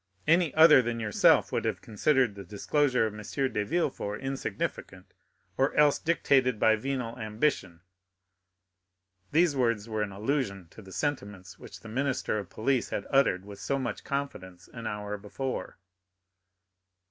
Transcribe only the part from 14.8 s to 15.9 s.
hour before.